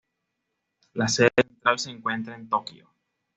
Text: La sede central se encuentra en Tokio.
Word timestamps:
La 0.93 1.07
sede 1.07 1.29
central 1.47 1.77
se 1.77 1.91
encuentra 1.91 2.33
en 2.33 2.49
Tokio. 2.49 2.89